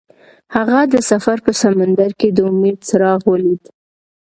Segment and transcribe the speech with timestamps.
[0.55, 3.63] هغه د سفر په سمندر کې د امید څراغ ولید.